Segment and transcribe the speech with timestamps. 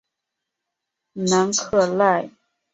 [1.29, 2.31] 南克赖。